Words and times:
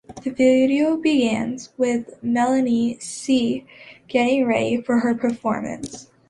The 0.23 0.31
video 0.31 0.97
begins 0.97 1.73
with 1.77 2.17
Melanie 2.23 2.97
C 2.97 3.67
getting 4.07 4.47
ready 4.47 4.81
for 4.81 5.01
her 5.01 5.13
performance. 5.13 6.09